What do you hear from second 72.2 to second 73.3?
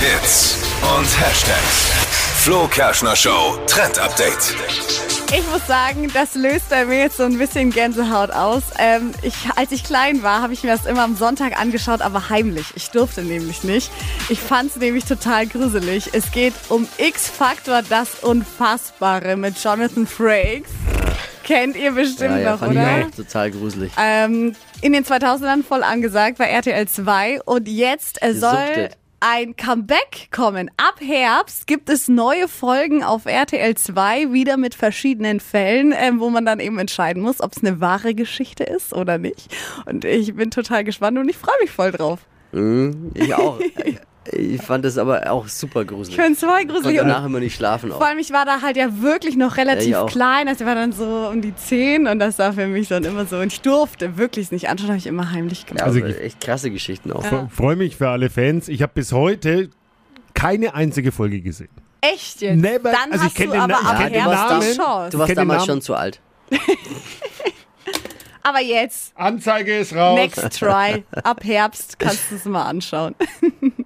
du es mal anschauen.